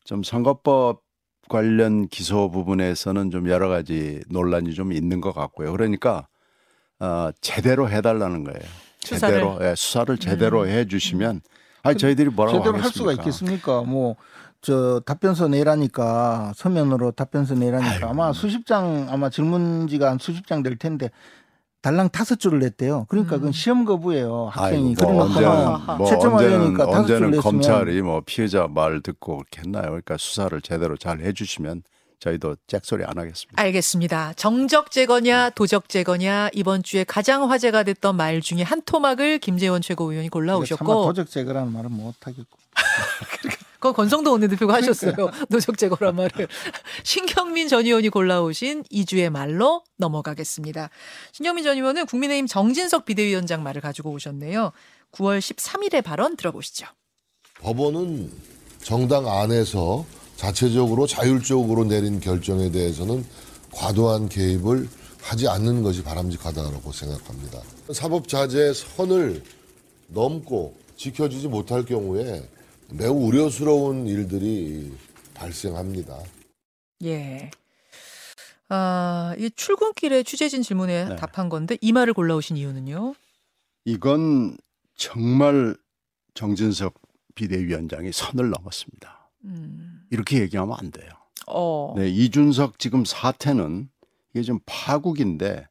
좀 0.04 0.22
선거법 0.22 1.02
관련 1.48 2.08
기소 2.08 2.50
부분에서는 2.50 3.30
좀 3.30 3.48
여러 3.48 3.68
가지 3.68 4.20
논란이 4.28 4.74
좀 4.74 4.92
있는 4.92 5.20
것 5.20 5.32
같고요. 5.32 5.72
그러니까 5.72 6.26
어, 7.00 7.30
제대로 7.40 7.88
해달라는 7.88 8.44
거예요. 8.44 8.60
수사를. 9.00 9.38
제대로 9.38 9.58
예, 9.62 9.74
수사를 9.74 10.18
제대로 10.18 10.66
해주시면 10.66 11.40
아니 11.82 11.96
저희들이 11.96 12.30
뭐라고 12.30 12.58
제대로 12.58 12.74
할 12.74 12.84
하겠습니까? 12.84 13.12
수가 13.12 13.22
있겠습니까? 13.22 13.82
뭐 13.82 14.16
저 14.60 15.00
답변서 15.06 15.48
내라니까 15.48 16.52
서면으로 16.56 17.12
답변서 17.12 17.54
내라니까 17.54 17.92
아이고. 17.92 18.06
아마 18.08 18.32
수십 18.32 18.66
장 18.66 19.06
아마 19.10 19.30
질문지가 19.30 20.10
한 20.10 20.18
수십 20.18 20.46
장 20.46 20.62
될 20.62 20.76
텐데 20.76 21.10
달랑 21.80 22.08
다섯 22.08 22.40
줄을 22.40 22.58
냈대요. 22.58 23.06
그러니까 23.08 23.36
음. 23.36 23.38
그건 23.38 23.52
시험 23.52 23.84
거부예요. 23.84 24.48
학생이 24.50 24.96
아이고, 25.00 25.12
뭐 25.12 25.22
언제는 25.26 25.96
뭐 25.98 26.06
채점하려니까 26.08 26.84
언제는, 26.84 26.90
다섯 26.90 27.06
줄 27.06 27.14
언제는 27.16 27.30
냈으면 27.30 27.40
검찰이 27.42 28.02
뭐 28.02 28.22
피해자 28.26 28.66
말 28.68 29.00
듣고 29.00 29.36
그렇게 29.38 29.60
했나요? 29.60 29.84
그러니까 29.84 30.16
수사를 30.18 30.60
제대로 30.60 30.96
잘 30.96 31.20
해주시면 31.20 31.84
저희도 32.18 32.56
잭소리 32.66 33.04
안 33.04 33.16
하겠습니다. 33.16 33.62
알겠습니다. 33.62 34.32
정적 34.34 34.90
제거냐 34.90 35.50
도적 35.50 35.88
제거냐 35.88 36.48
이번 36.52 36.82
주에 36.82 37.04
가장 37.04 37.48
화제가 37.48 37.84
됐던 37.84 38.16
말 38.16 38.40
중에 38.40 38.62
한 38.62 38.82
토막을 38.82 39.38
김재원 39.38 39.80
최고위원이 39.80 40.30
골라오셨고 40.30 41.04
도적 41.06 41.30
제거라는 41.30 41.72
말은 41.72 41.92
못 41.92 42.14
하겠고. 42.26 42.58
그건 43.78 43.92
권성동 43.94 44.32
원내대표가 44.32 44.74
하셨어요. 44.74 45.14
도적 45.50 45.78
제거란 45.78 46.16
말을. 46.16 46.48
신경민 47.04 47.68
전 47.68 47.86
의원이 47.86 48.08
골라오신 48.08 48.84
이주의 48.90 49.30
말로 49.30 49.84
넘어가겠습니다. 49.96 50.90
신경민 51.32 51.64
전 51.64 51.76
의원은 51.76 52.06
국민의힘 52.06 52.46
정진석 52.46 53.04
비대위원장 53.04 53.62
말을 53.62 53.80
가지고 53.80 54.10
오셨네요. 54.10 54.72
9월 55.12 55.38
13일의 55.38 56.02
발언 56.02 56.36
들어보시죠. 56.36 56.86
법원은 57.60 58.32
정당 58.82 59.28
안에서 59.28 60.04
자체적으로 60.36 61.06
자율적으로 61.06 61.84
내린 61.84 62.20
결정에 62.20 62.70
대해서는 62.70 63.24
과도한 63.72 64.28
개입을 64.28 64.88
하지 65.20 65.48
않는 65.48 65.82
것이 65.82 66.02
바람직하다고 66.02 66.92
생각합니다. 66.92 67.60
사법자재 67.92 68.72
선을 68.72 69.42
넘고 70.08 70.76
지켜지지 70.96 71.48
못할 71.48 71.84
경우에 71.84 72.42
매우 72.90 73.14
우려스러운 73.26 74.06
일들이 74.06 74.92
발생합니다. 75.34 76.18
예. 77.04 77.50
아, 78.70 79.34
이 79.38 79.50
출근길에 79.54 80.22
취재진 80.22 80.62
질문에 80.62 81.04
네. 81.10 81.16
답한 81.16 81.48
건데 81.48 81.76
이 81.80 81.92
말을 81.92 82.14
골라오신 82.14 82.56
이유는요? 82.56 83.14
이건 83.84 84.56
정말 84.94 85.76
정진석 86.34 86.94
비대위원장이 87.34 88.12
선을 88.12 88.50
넘었습니다. 88.50 89.30
음. 89.44 90.02
이렇게 90.10 90.40
얘기하면 90.40 90.76
안 90.78 90.90
돼요. 90.90 91.08
어. 91.46 91.94
네, 91.96 92.08
이준석 92.08 92.78
지금 92.78 93.04
사태는 93.04 93.88
이게 94.30 94.42
좀 94.42 94.60
파국인데 94.66 95.66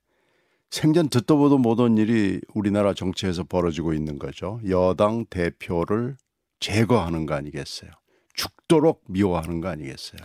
생전 0.69 1.09
듣도 1.09 1.37
보도 1.37 1.57
못한 1.57 1.97
일이 1.97 2.41
우리나라 2.53 2.93
정치에서 2.93 3.43
벌어지고 3.43 3.93
있는 3.93 4.17
거죠. 4.17 4.59
여당 4.67 5.25
대표를 5.29 6.17
제거하는 6.59 7.25
거 7.25 7.33
아니겠어요. 7.35 7.91
죽도록 8.33 9.03
미워하는 9.07 9.61
거 9.61 9.69
아니겠어요. 9.69 10.19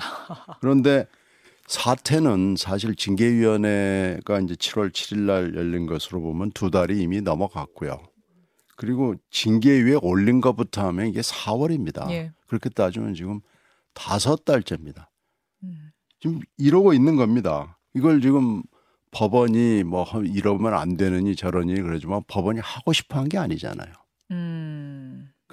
그런데 0.61 1.07
사태는 1.67 2.57
사실 2.59 2.95
징계위원회가 2.95 4.41
이제 4.41 4.55
7월 4.55 4.91
7일 4.93 5.21
날 5.21 5.55
열린 5.55 5.87
것으로 5.87 6.21
보면 6.21 6.51
두 6.53 6.71
달이 6.71 7.01
이미 7.01 7.21
넘어갔고요. 7.21 8.03
그리고 8.77 9.15
징계위에 9.31 9.99
올린 10.03 10.41
것부터 10.41 10.85
하면 10.89 11.07
이게 11.07 11.21
4월입니다. 11.21 12.11
예. 12.11 12.33
그렇게 12.47 12.69
따지면 12.69 13.15
지금 13.15 13.41
다섯 13.95 14.45
달째입니다. 14.45 15.11
음. 15.63 15.93
지금 16.21 16.41
이러고 16.59 16.93
있는 16.93 17.17
겁니다. 17.17 17.79
이걸 17.95 18.21
지금 18.21 18.63
법원이 19.13 19.85
뭐 19.85 20.07
이러면 20.25 20.75
안 20.75 20.97
되느니 20.97 21.37
저러니 21.37 21.75
그러지만 21.81 22.23
법원이 22.27 22.61
하고 22.61 22.93
싶어 22.93 23.19
한 23.19 23.29
게 23.29 23.39
아니잖아요. 23.39 23.93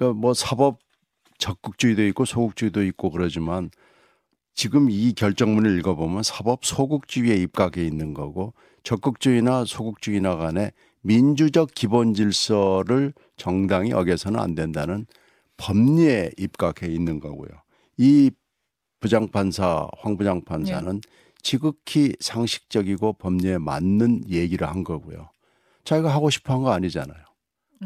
그러니까 0.00 0.20
뭐 0.20 0.34
사법 0.34 0.78
적극주의도 1.38 2.04
있고 2.08 2.24
소극주의도 2.24 2.82
있고 2.84 3.10
그러지만 3.10 3.70
지금 4.54 4.90
이 4.90 5.12
결정문을 5.12 5.78
읽어보면 5.78 6.22
사법 6.22 6.64
소극주의에 6.64 7.36
입각해 7.36 7.84
있는 7.86 8.14
거고 8.14 8.52
적극주의나 8.82 9.64
소극주의나 9.64 10.36
간에 10.36 10.72
민주적 11.02 11.70
기본 11.74 12.14
질서를 12.14 13.14
정당이 13.36 13.92
어겨서는 13.92 14.38
안 14.38 14.54
된다는 14.54 15.06
법리에 15.56 16.32
입각해 16.38 16.92
있는 16.92 17.20
거고요. 17.20 17.48
이 17.96 18.30
부장판사 19.00 19.88
황 19.98 20.16
부장판사는 20.16 21.00
지극히 21.42 22.14
상식적이고 22.20 23.14
법리에 23.14 23.58
맞는 23.58 24.28
얘기를 24.28 24.68
한 24.68 24.84
거고요. 24.84 25.30
자기가 25.84 26.12
하고 26.12 26.28
싶어 26.28 26.54
한 26.54 26.62
거 26.62 26.72
아니잖아요. 26.72 27.29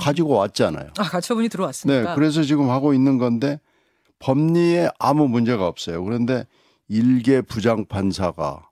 가지고 0.00 0.34
왔잖아요. 0.34 0.90
아, 0.98 1.02
가처분이 1.02 1.48
네, 1.48 1.52
들어왔습니까? 1.52 2.14
그래서 2.14 2.42
지금 2.42 2.70
하고 2.70 2.94
있는 2.94 3.18
건데 3.18 3.60
법리에 4.18 4.88
아무 4.98 5.28
문제가 5.28 5.66
없어요. 5.66 6.02
그런데 6.04 6.46
일개 6.88 7.40
부장 7.40 7.84
판사가 7.86 8.68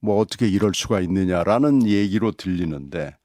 뭐 0.00 0.18
어떻게 0.18 0.48
이럴 0.48 0.72
수가 0.74 1.00
있느냐라는 1.00 1.86
얘기로 1.86 2.32
들리는데 2.32 3.16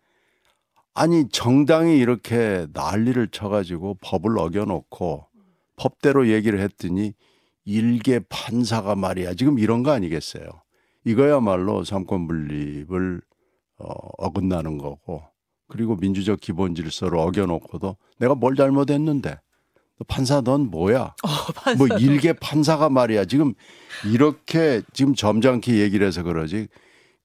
아니 0.94 1.30
정당이 1.30 1.98
이렇게 1.98 2.68
난리를 2.74 3.28
쳐가지고 3.30 3.98
법을 4.02 4.38
어겨놓고 4.38 5.26
법대로 5.78 6.28
얘기를 6.28 6.60
했더니 6.60 7.14
일개 7.66 8.20
판사가 8.28 8.96
말이야 8.96 9.36
지금 9.36 9.60
이런 9.60 9.84
거 9.84 9.92
아니겠어요? 9.92 10.46
이거야말로 11.06 11.84
삼권 11.84 12.28
분립을 12.28 13.22
어, 13.78 13.86
어긋나는 14.18 14.78
거고 14.78 15.24
그리고 15.72 15.96
민주적 15.96 16.42
기본 16.42 16.76
질서를 16.76 17.18
어겨놓고도 17.18 17.96
내가 18.20 18.36
뭘 18.36 18.56
잘못했는데 18.56 19.30
너 19.32 20.06
판사 20.06 20.42
넌 20.42 20.70
뭐야? 20.70 21.16
어, 21.24 21.28
판사. 21.56 21.78
뭐 21.78 21.98
일개 21.98 22.34
판사가 22.34 22.90
말이야 22.90 23.24
지금 23.24 23.54
이렇게 24.06 24.82
지금 24.92 25.16
점잖게 25.16 25.78
얘기를 25.78 26.06
해서 26.06 26.24
그러지 26.24 26.68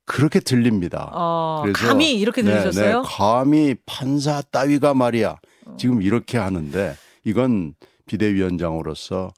그렇게 0.05 0.39
들립니다. 0.39 1.11
어, 1.13 1.63
그래서- 1.65 1.89
감히 1.89 2.13
이렇게 2.15 2.41
네, 2.43 2.53
들으셨어요? 2.53 3.03
네, 3.03 3.09
감히 3.09 3.75
판사 3.85 4.41
따위가 4.43 4.95
말이야 4.95 5.39
지금 5.77 6.01
이렇게 6.01 6.39
하는데 6.39 6.95
이건 7.25 7.75
비대위원장으로서 8.07 9.33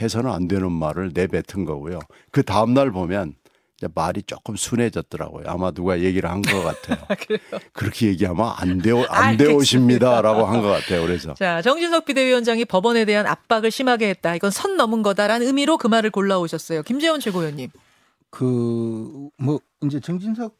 해서는 0.00 0.30
안 0.30 0.48
되는 0.48 0.72
말을 0.72 1.10
내뱉은 1.12 1.66
거고요. 1.66 1.98
그 2.30 2.42
다음 2.42 2.72
날 2.72 2.90
보면 2.90 3.34
말이 3.94 4.22
조금 4.22 4.56
순해졌더라고요. 4.56 5.44
아마 5.48 5.70
누가 5.72 6.00
얘기를 6.00 6.30
한 6.30 6.42
것 6.42 6.62
같아요. 6.62 6.98
그렇게 7.72 8.06
얘기하면 8.08 8.52
안 8.56 8.78
되오 8.78 9.04
안 9.08 9.24
알겠습니다. 9.30 9.44
되오십니다라고 9.44 10.44
한 10.46 10.62
것 10.62 10.68
같아요. 10.68 11.02
그래서 11.02 11.34
자, 11.34 11.60
정진석 11.62 12.04
비대위원장이 12.04 12.64
법원에 12.64 13.04
대한 13.04 13.26
압박을 13.26 13.70
심하게 13.70 14.08
했다. 14.10 14.34
이건 14.34 14.50
선 14.50 14.76
넘은 14.76 15.02
거다라는 15.02 15.46
의미로 15.46 15.76
그 15.78 15.86
말을 15.86 16.10
골라오셨어요. 16.10 16.82
김재원 16.82 17.20
최고위원님. 17.20 17.70
그 18.30 19.30
뭐 19.38 19.60
이제 19.84 20.00
정진석 20.00 20.56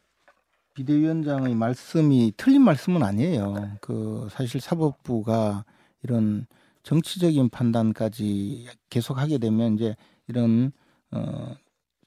비대위원장의 0.75 1.55
말씀이 1.55 2.33
틀린 2.37 2.61
말씀은 2.61 3.01
아니에요. 3.03 3.77
그 3.81 4.27
사실 4.31 4.59
사법부가 4.59 5.63
이런 6.03 6.45
정치적인 6.83 7.49
판단까지 7.49 8.67
계속하게 8.89 9.37
되면 9.39 9.75
이제 9.75 9.95
이런 10.27 10.71
어 11.11 11.55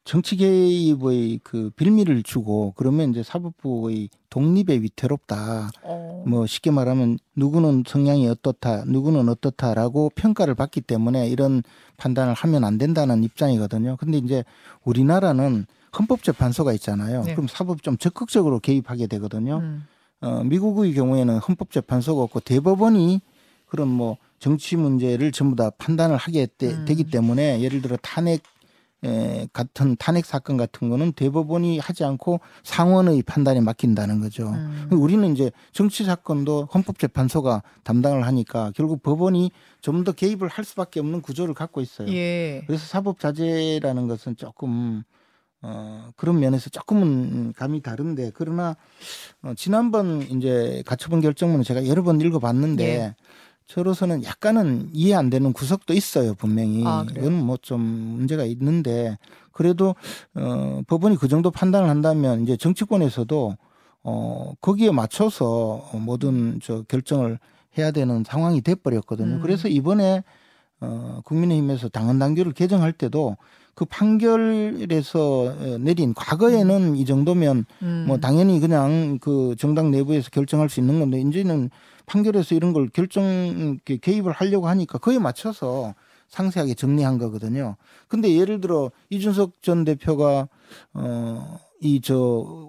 정치 0.09 0.37
개입의 0.37 1.41
그 1.45 1.71
빌미를 1.77 2.23
주고 2.23 2.73
그러면 2.77 3.11
이제 3.11 3.23
사법부의 3.23 4.09
독립에 4.31 4.81
위태롭다. 4.81 5.71
어. 5.83 6.25
뭐 6.27 6.47
쉽게 6.47 6.71
말하면 6.71 7.19
누구는 7.37 7.85
성향이 7.87 8.27
어떻다, 8.27 8.85
누구는 8.87 9.29
어떻다라고 9.29 10.11
평가를 10.15 10.55
받기 10.55 10.81
때문에 10.81 11.29
이런 11.29 11.63
판단을 11.99 12.33
하면 12.33 12.65
안 12.65 12.79
된다는 12.79 13.23
입장이거든요. 13.23 13.99
근데 14.01 14.17
이제 14.17 14.45
우리나라는 14.83 15.67
헌법재판소가 15.99 16.73
있잖아요. 16.73 17.25
네. 17.25 17.35
그럼 17.35 17.47
사법 17.47 17.83
좀 17.83 17.99
적극적으로 17.99 18.61
개입하게 18.61 19.09
되거든요. 19.09 19.59
음. 19.59 19.87
어, 20.23 20.43
미국의 20.43 20.95
경우에는 20.95 21.37
헌법재판소가 21.37 22.23
없고 22.23 22.41
대법원이 22.41 23.21
그런 23.67 23.89
뭐 23.89 24.17
정치 24.39 24.77
문제를 24.77 25.33
전부 25.33 25.55
다 25.55 25.69
판단을 25.77 26.17
하게 26.17 26.47
되, 26.57 26.69
음. 26.69 26.85
되기 26.87 27.05
때문에 27.05 27.61
예를 27.61 27.83
들어 27.83 27.99
탄핵 28.01 28.41
에, 29.05 29.47
같은 29.53 29.97
탄핵 29.97 30.27
사건 30.27 30.57
같은 30.57 30.89
거는 30.89 31.13
대법원이 31.13 31.79
하지 31.79 32.05
않고 32.05 32.41
상원의 32.65 33.23
판단에 33.23 33.61
맡긴다는 33.61 34.21
거죠. 34.21 34.49
음. 34.49 34.89
우리는 34.91 35.33
이제 35.33 35.53
정치 35.73 36.05
사건도 36.05 36.69
헌법재판소가 36.75 37.63
담당을 37.85 38.27
하니까 38.27 38.73
결국 38.75 39.03
법원이 39.03 39.53
좀 39.81 40.05
더 40.05 40.13
개입을 40.13 40.49
할 40.49 40.65
수밖에 40.65 41.01
없는 41.01 41.23
구조를 41.23 41.55
갖고 41.55 41.81
있어요. 41.81 42.09
예. 42.13 42.63
그래서 42.67 42.85
사법자재라는 42.87 44.09
것은 44.09 44.37
조금 44.37 45.03
어, 45.61 46.11
그런 46.17 46.39
면에서 46.39 46.71
조금은 46.71 47.53
감이 47.55 47.81
다른데 47.83 48.33
그러나 48.35 48.77
어, 49.43 49.53
지난번 49.57 50.23
이제 50.23 50.83
가처분 50.87 51.21
결정문을 51.21 51.65
제가 51.65 51.87
여러 51.89 52.03
번 52.03 52.21
읽어봤는데 52.21 52.85
예. 52.85 53.15
저로서는 53.69 54.25
약간은 54.25 54.89
이해 54.93 55.15
안 55.15 55.29
되는 55.31 55.53
구석도 55.53 55.93
있어요 55.95 56.35
분명히 56.35 56.83
아? 56.87 57.05
이건 57.11 57.35
뭐 57.45 57.59
좀 57.61 57.81
문제가 57.81 58.45
있는데 58.45 59.19
그래도 59.53 59.95
어, 60.35 60.81
법원이 60.87 61.17
그 61.17 61.29
정도 61.29 61.51
판단을 61.51 61.89
한다면 61.89 62.43
이제 62.43 62.57
정치권에서도 62.57 63.57
어, 64.05 64.53
거기에 64.61 64.91
맞춰서 64.91 65.85
모든 65.95 66.61
저 66.63 66.83
결정을 66.83 67.39
해야 67.77 67.91
되는 67.91 68.25
상황이 68.25 68.61
돼버렸거든요. 68.63 69.37
음. 69.37 69.41
그래서 69.43 69.69
이번에 69.69 70.23
어, 70.81 71.21
국민의힘에서 71.25 71.89
당헌 71.89 72.19
당규를 72.19 72.53
개정할 72.53 72.93
때도 72.93 73.37
그 73.75 73.85
판결에서 73.85 75.21
어, 75.21 75.79
내린 75.81 76.15
과거에는 76.15 76.97
이 76.97 77.05
정도면 77.05 77.67
음. 77.83 78.05
뭐 78.07 78.19
당연히 78.19 78.61
그냥 78.61 79.19
그 79.21 79.57
정당 79.59 79.91
내부에서 79.91 80.31
결정할 80.31 80.69
수 80.71 80.81
있는 80.81 81.01
건데 81.01 81.21
이제는 81.21 81.71
판결에서 82.09 82.55
이런 82.55 82.73
걸 82.73 82.89
결정 82.89 83.79
개입을 83.85 84.33
하려고 84.33 84.69
하니까 84.69 84.99
그에 84.99 85.19
맞춰서 85.19 85.95
상세하게 86.29 86.75
정리한 86.75 87.19
거거든요. 87.19 87.77
근데 88.09 88.35
예를 88.35 88.61
들어 88.61 88.91
이준석 89.11 89.63
전 89.63 89.85
대표가 89.85 90.49
어 90.95 91.69
이 91.81 92.01
저 92.03 92.19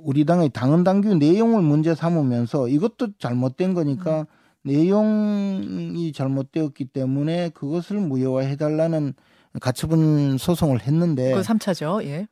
우리 0.03 0.23
당의 0.23 0.49
당헌 0.49 0.83
당규 0.83 1.15
내용을 1.15 1.63
문제 1.63 1.95
삼으면서 1.95 2.67
이것도 2.67 3.17
잘못된 3.17 3.73
거니까 3.73 4.27
내용이 4.63 6.11
잘못되었기 6.13 6.85
때문에 6.85 7.49
그것을 7.49 7.97
무효화해 7.97 8.55
달라는 8.57 9.13
가처분 9.61 10.37
소송을 10.37 10.81
했는데 10.81 11.33
그 11.33 11.41
3차죠. 11.41 12.03
예. 12.03 12.27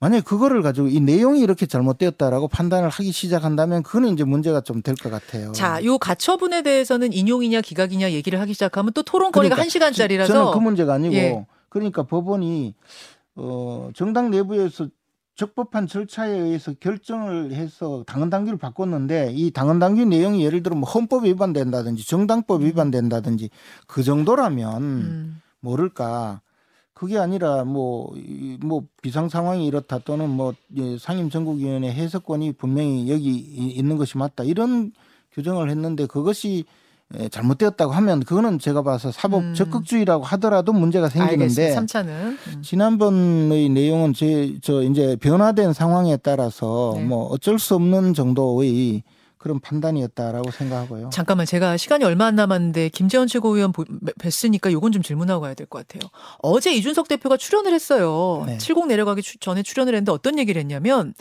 만약에 0.00 0.22
그거를 0.22 0.60
가지고 0.62 0.88
이 0.88 1.00
내용이 1.00 1.40
이렇게 1.40 1.64
잘못되었다라고 1.66 2.48
판단을 2.48 2.90
하기 2.90 3.12
시작한다면 3.12 3.82
그거는 3.82 4.10
이제 4.12 4.24
문제가 4.24 4.60
좀 4.60 4.82
될 4.82 4.94
것 4.96 5.10
같아요. 5.10 5.52
자, 5.52 5.82
요 5.84 5.96
가처분에 5.98 6.62
대해서는 6.62 7.12
인용이냐 7.12 7.62
기각이냐 7.62 8.12
얘기를 8.12 8.38
하기 8.40 8.52
시작하면 8.52 8.92
또 8.92 9.02
토론거리가 9.02 9.54
그러니까 9.54 9.62
한 9.62 9.68
시간짜리라서 9.70 10.32
저는 10.32 10.52
그 10.52 10.58
문제가 10.58 10.94
아니고 10.94 11.14
예. 11.14 11.46
그러니까 11.70 12.02
법원이 12.02 12.74
어 13.36 13.90
정당 13.94 14.30
내부에서 14.30 14.88
적법한 15.36 15.86
절차에 15.86 16.30
의해서 16.30 16.72
결정을 16.80 17.52
해서 17.52 18.04
당헌 18.06 18.30
당규를 18.30 18.58
바꿨는데 18.58 19.32
이 19.34 19.50
당헌 19.50 19.78
당규 19.78 20.04
내용이 20.04 20.44
예를 20.44 20.62
들어 20.62 20.76
뭐 20.76 20.88
헌법 20.88 21.24
위반된다든지 21.24 22.06
정당법 22.06 22.62
위반된다든지 22.62 23.50
그 23.86 24.02
정도라면 24.02 24.82
음. 24.82 25.42
모를까 25.60 26.40
그게 26.98 27.18
아니라 27.18 27.64
뭐, 27.64 28.10
이- 28.16 28.56
뭐 28.64 28.82
비상 29.02 29.28
상황이 29.28 29.66
이렇다 29.66 29.98
또는 29.98 30.30
뭐 30.30 30.54
예, 30.78 30.96
상임 30.98 31.28
전국위원회 31.28 31.92
해석권이 31.92 32.52
분명히 32.52 33.10
여기 33.10 33.28
이- 33.32 33.72
있는 33.76 33.98
것이 33.98 34.16
맞다 34.16 34.44
이런 34.44 34.92
규정을 35.34 35.68
했는데 35.68 36.06
그것이 36.06 36.64
예, 37.20 37.28
잘못되었다고 37.28 37.92
하면 37.92 38.20
그거는 38.20 38.58
제가 38.58 38.80
봐서 38.82 39.12
사법 39.12 39.42
음. 39.42 39.54
적극주의라고 39.54 40.24
하더라도 40.24 40.72
문제가 40.72 41.10
생기는데 41.10 41.44
알겠습니다. 41.74 41.82
3차는 41.82 42.08
음. 42.08 42.62
지난번의 42.62 43.68
내용은 43.68 44.14
제 44.14 44.54
저 44.62 44.82
이제 44.82 45.16
변화된 45.20 45.74
상황에 45.74 46.16
따라서 46.16 46.94
네. 46.96 47.04
뭐 47.04 47.26
어쩔 47.26 47.58
수 47.58 47.74
없는 47.74 48.14
정도의 48.14 49.02
그런 49.38 49.60
판단이었다라고 49.60 50.50
생각하고요. 50.50 51.10
잠깐만 51.12 51.46
제가 51.46 51.76
시간이 51.76 52.04
얼마 52.04 52.26
안 52.26 52.34
남았는데 52.36 52.88
김재원 52.88 53.28
최고위원 53.28 53.72
보- 53.72 53.84
뵀으니까 53.84 54.72
요건 54.72 54.92
좀 54.92 55.02
질문하고 55.02 55.42
가야 55.42 55.54
될 55.54 55.66
것 55.66 55.86
같아요. 55.86 56.10
어제 56.38 56.72
이준석 56.72 57.06
대표가 57.08 57.36
출연을 57.36 57.72
했어요. 57.72 58.44
네. 58.46 58.58
70 58.58 58.86
내려가기 58.86 59.22
추- 59.22 59.38
전에 59.38 59.62
출연을 59.62 59.94
했는데 59.94 60.10
어떤 60.12 60.38
얘기를 60.38 60.58
했냐면 60.60 61.14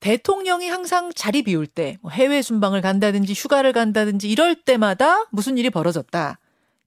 대통령이 0.00 0.68
항상 0.68 1.10
자리 1.14 1.42
비울 1.42 1.66
때뭐 1.66 2.10
해외 2.12 2.40
순방을 2.40 2.80
간다든지 2.80 3.32
휴가를 3.34 3.72
간다든지 3.72 4.28
이럴 4.30 4.54
때마다 4.54 5.24
무슨 5.30 5.58
일이 5.58 5.70
벌어졌다. 5.70 6.38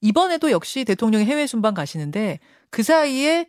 이번에도 0.02 0.50
역시 0.52 0.84
대통령이 0.86 1.26
해외 1.26 1.46
순방 1.46 1.74
가시는데 1.74 2.40
그 2.70 2.84
사이에 2.84 3.48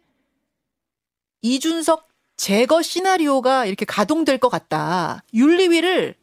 이준석 1.43 2.09
제거 2.37 2.83
시나리오가 2.83 3.67
이렇게 3.67 3.85
가동될 3.85 4.39
것 4.39 4.49
같다. 4.49 5.23
윤리위를 5.33 6.17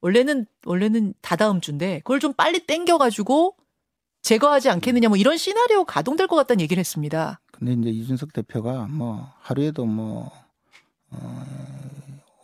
원래는 0.00 0.46
원래는 0.64 1.14
다다음 1.20 1.60
주인데 1.60 1.98
그걸 2.00 2.20
좀 2.20 2.32
빨리 2.32 2.60
땡겨가지고 2.66 3.56
제거하지 4.22 4.68
않겠느냐 4.70 5.08
뭐 5.08 5.16
이런 5.16 5.36
시나리오 5.36 5.84
가동될 5.84 6.26
것 6.26 6.36
같다는 6.36 6.60
얘기를 6.60 6.80
했습니다. 6.80 7.40
근데 7.50 7.72
이제 7.72 7.90
이준석 7.90 8.32
대표가 8.32 8.86
뭐 8.88 9.32
하루에도 9.40 9.84
뭐 9.84 10.30
어, 11.10 11.44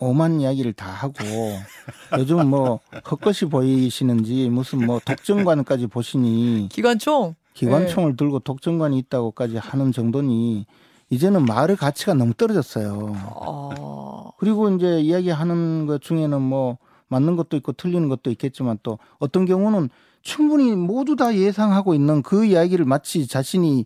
오만 0.01 0.41
이야기를 0.41 0.73
다 0.73 0.89
하고 0.89 1.15
요즘 2.19 2.49
뭐 2.49 2.81
헛것이 3.11 3.47
보이시는지 3.47 4.49
무슨 4.51 4.87
뭐 4.87 5.01
독점관까지 5.05 5.87
보시니 5.87 6.69
기관총 6.71 7.35
기관총을 7.55 8.17
들고 8.17 8.41
독점관이 8.41 8.99
있다고까지 8.99 9.59
하는 9.59 9.93
정도니 9.93 10.67
이제는 11.11 11.45
말의 11.45 11.77
가치가 11.77 12.15
너무 12.15 12.35
떨어졌어요. 12.35 13.15
어, 13.37 14.31
그리고 14.39 14.69
이제 14.71 15.01
이야기하는 15.01 15.87
것 15.87 16.03
중에는 16.03 16.43
뭐 16.43 16.79
맞는 17.09 17.37
것도 17.37 17.57
있고 17.59 17.73
틀리는 17.73 18.09
것도 18.09 18.31
있겠지만 18.31 18.79
또 18.83 18.99
어떤 19.19 19.45
경우는 19.45 19.91
충분히 20.23 20.75
모두 20.75 21.17
다 21.17 21.35
예상하고 21.35 21.95
있는 21.95 22.23
그 22.23 22.45
이야기를 22.45 22.85
마치 22.85 23.27
자신이 23.27 23.85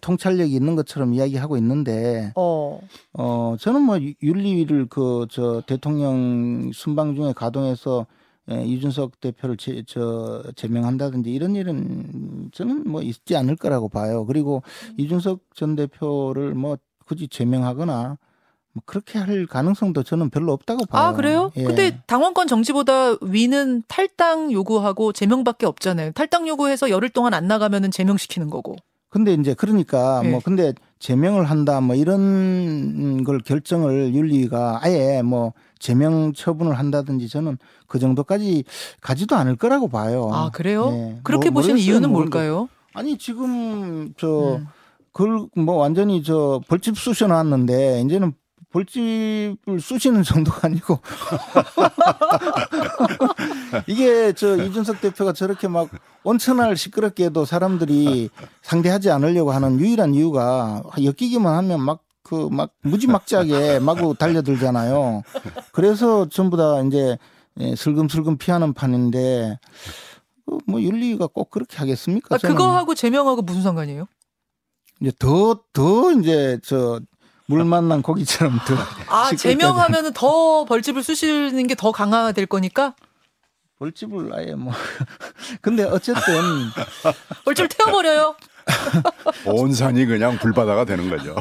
통찰력이 0.00 0.52
있는 0.52 0.74
것처럼 0.74 1.14
이야기하고 1.14 1.56
있는데 1.56 2.32
어, 2.34 2.80
어 3.12 3.56
저는 3.60 3.82
뭐 3.82 3.98
윤리위를 4.22 4.86
그 4.86 5.26
저 5.30 5.62
대통령 5.66 6.70
순방 6.72 7.14
중에 7.14 7.32
가동해서 7.32 8.06
예, 8.50 8.64
이준석 8.64 9.20
대표를 9.20 9.56
제, 9.58 9.82
저 9.86 10.42
제명한다든지 10.56 11.30
이런 11.30 11.54
일은 11.54 12.50
저는 12.52 12.84
뭐 12.90 13.02
있지 13.02 13.36
않을 13.36 13.56
거라고 13.56 13.88
봐요. 13.90 14.24
그리고 14.24 14.62
이준석 14.96 15.40
전 15.54 15.76
대표를 15.76 16.54
뭐 16.54 16.78
굳이 17.04 17.28
제명하거나 17.28 18.16
뭐 18.78 18.82
그렇게 18.84 19.18
할 19.18 19.46
가능성도 19.46 20.02
저는 20.04 20.30
별로 20.30 20.52
없다고 20.52 20.86
봐요. 20.86 21.02
아 21.02 21.12
그래요? 21.12 21.50
예. 21.56 21.64
근데 21.64 22.00
당원권 22.06 22.46
정지보다 22.46 23.16
위는 23.20 23.82
탈당 23.88 24.52
요구하고 24.52 25.12
제명밖에 25.12 25.66
없잖아요. 25.66 26.12
탈당 26.12 26.46
요구해서 26.46 26.90
열흘 26.90 27.10
동안 27.10 27.34
안 27.34 27.48
나가면은 27.48 27.90
제명시키는 27.90 28.50
거고. 28.50 28.76
근데 29.10 29.32
이제 29.32 29.54
그러니까 29.54 30.20
예. 30.24 30.30
뭐 30.30 30.40
근데 30.44 30.72
제명을 30.98 31.44
한다 31.44 31.80
뭐 31.80 31.96
이런 31.96 33.24
걸 33.24 33.40
결정을 33.40 34.14
윤리가 34.14 34.80
아예 34.82 35.22
뭐 35.22 35.54
제명 35.78 36.32
처분을 36.32 36.78
한다든지 36.78 37.28
저는 37.28 37.58
그 37.86 37.98
정도까지 37.98 38.64
가지도 39.00 39.36
않을 39.36 39.56
거라고 39.56 39.88
봐요. 39.88 40.30
아 40.32 40.50
그래요? 40.50 40.90
예. 40.92 41.20
그렇게 41.24 41.50
뭐, 41.50 41.62
보시는. 41.62 41.80
이유는 41.80 42.10
뭘까요? 42.10 42.68
아니 42.94 43.16
지금 43.18 44.12
저 44.16 44.56
음. 44.56 44.66
그걸 45.12 45.46
뭐 45.56 45.76
완전히 45.76 46.22
저 46.22 46.60
벌집 46.68 46.96
쑤셔놨는데 46.98 48.02
이제는 48.02 48.34
벌집을 48.72 49.80
쑤시는 49.80 50.22
정도가 50.22 50.66
아니고 50.66 51.00
이게 53.86 54.32
저 54.32 54.56
이준석 54.56 55.00
대표가 55.00 55.32
저렇게 55.32 55.68
막 55.68 55.88
온천을 56.24 56.76
시끄럽게 56.76 57.26
해도 57.26 57.44
사람들이 57.44 58.30
상대하지 58.62 59.10
않으려고 59.10 59.52
하는 59.52 59.78
유일한 59.80 60.14
이유가 60.14 60.82
엮이기만 61.02 61.54
하면 61.54 61.80
막 61.80 62.08
그 62.28 62.50
막 62.50 62.74
무지막지하게 62.82 63.78
마구 63.78 64.14
달려들잖아요. 64.14 65.22
그래서 65.72 66.28
전부 66.28 66.58
다 66.58 66.82
이제 66.82 67.16
예, 67.58 67.74
슬금슬금 67.74 68.36
피하는 68.36 68.74
판인데 68.74 69.58
그뭐 70.66 70.82
윤리가 70.82 71.28
꼭 71.28 71.50
그렇게 71.50 71.78
하겠습니까? 71.78 72.34
아, 72.34 72.38
그거하고 72.38 72.94
제명하고 72.94 73.42
무슨 73.42 73.62
상관이에요? 73.62 74.06
이제 75.00 75.10
더, 75.18 75.58
더 75.72 76.12
이제 76.12 76.58
저 76.62 77.00
물 77.48 77.64
만난 77.64 78.02
고기처럼 78.02 78.58
더. 78.66 78.74
아 79.08 79.24
시끄럽게 79.34 79.36
제명하면은 79.36 80.12
더 80.12 80.64
벌집을 80.66 81.02
쑤시는 81.02 81.66
게 81.66 81.74
더 81.74 81.92
강화될 81.92 82.46
거니까 82.46 82.94
벌집을 83.78 84.34
아예 84.34 84.54
뭐. 84.54 84.72
근데 85.62 85.84
어쨌든 85.84 86.22
벌집을 87.44 87.68
태워버려요. 87.68 88.34
온 89.46 89.72
산이 89.72 90.04
그냥 90.04 90.36
불바다가 90.38 90.84
되는 90.84 91.08
거죠. 91.08 91.34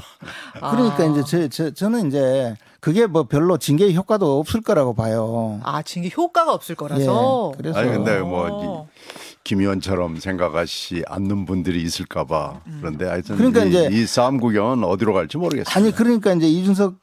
그러니까 0.54 1.04
아. 1.04 1.06
이제 1.08 1.24
저, 1.26 1.48
저, 1.50 1.74
저는 1.74 2.08
이제 2.08 2.56
그게 2.80 3.06
뭐 3.06 3.24
별로 3.24 3.58
징계 3.58 3.91
효과도 3.93 4.39
없을 4.39 4.62
거라고 4.62 4.93
봐요. 4.93 5.60
아 5.63 5.82
징계 5.82 6.10
효과가 6.15 6.54
없을 6.54 6.76
거라서. 6.76 7.52
예, 7.54 7.58
그래서 7.58 7.80
아니 7.80 7.89
근데 7.89 8.20
어. 8.20 8.26
뭐 8.26 8.88
김 9.47 9.62
의원처럼 9.62 10.19
생각하시 10.19 11.03
않는 11.07 11.45
분들이 11.45 11.81
있을까봐 11.81 12.60
그런데 12.81 13.05
하여튼 13.05 13.38
그러니까 13.38 13.63
이, 13.63 13.69
이제- 13.69 13.89
이 13.91 14.05
싸움 14.05 14.39
구경은 14.41 14.83
어디로 14.83 15.13
갈지 15.13 15.38
모르겠어요. 15.38 15.73
아니 15.73 15.91
그러니까 15.93 16.33
이제 16.33 16.47
이준석 16.49 16.95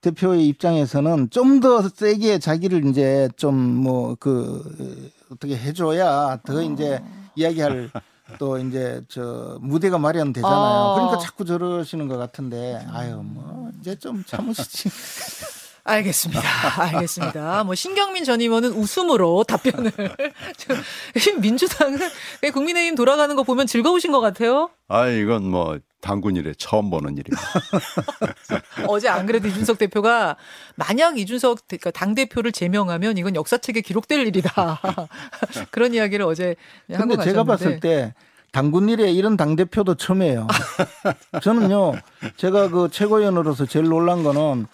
대표의 0.00 0.48
입장에서는 0.48 1.30
좀 1.30 1.60
더 1.60 1.88
세게 1.88 2.40
자기를 2.40 2.86
이제 2.86 3.28
좀 3.36 3.54
뭐 3.84 4.16
그 4.18 5.10
어떻게 5.30 5.56
해줘야 5.56 6.38
더 6.44 6.60
이제 6.60 7.00
이야기할 7.36 7.88
또 8.40 8.58
이제 8.58 9.00
저 9.08 9.58
무대가 9.60 9.98
마련되잖아요. 9.98 10.52
아. 10.60 10.94
그러니까 10.94 11.18
자꾸 11.18 11.44
저러시는 11.44 12.08
것 12.08 12.16
같은데 12.16 12.84
아유 12.92 13.20
뭐 13.22 13.70
이제 13.80 13.94
좀 13.94 14.24
참으시지. 14.26 14.88
알겠습니다. 15.84 16.42
알겠습니다. 16.94 17.64
뭐 17.64 17.74
신경민 17.74 18.24
전 18.24 18.40
의원은 18.40 18.72
웃음으로 18.72 19.44
답변을. 19.44 19.90
지금 20.56 21.40
민주당은 21.40 21.98
국민의힘 22.52 22.94
돌아가는 22.94 23.34
거 23.34 23.42
보면 23.42 23.66
즐거우신 23.66 24.12
것 24.12 24.20
같아요. 24.20 24.70
아 24.88 25.08
이건 25.08 25.50
뭐 25.50 25.78
당군 26.00 26.36
일에 26.36 26.52
처음 26.56 26.90
보는 26.90 27.16
일입니다. 27.16 27.42
어제 28.86 29.08
안 29.08 29.26
그래도 29.26 29.48
이준석 29.48 29.78
대표가 29.78 30.36
만약 30.76 31.18
이준석 31.18 31.66
그러니까 31.66 31.90
당 31.90 32.14
대표를 32.14 32.52
제명하면 32.52 33.18
이건 33.18 33.34
역사책에 33.34 33.80
기록될 33.80 34.26
일이다. 34.26 34.80
그런 35.70 35.94
이야기를 35.94 36.24
어제 36.24 36.54
한거 36.90 37.16
근데 37.16 37.24
제가 37.24 37.44
봤을 37.44 37.80
때 37.80 38.14
당군 38.52 38.88
일에 38.88 39.10
이런 39.10 39.36
당 39.36 39.56
대표도 39.56 39.94
처음이에요. 39.94 40.46
저는요, 41.40 41.94
제가 42.36 42.68
그 42.68 42.88
최고위원으로서 42.90 43.64
제일 43.66 43.86
놀란 43.86 44.22
거는 44.22 44.66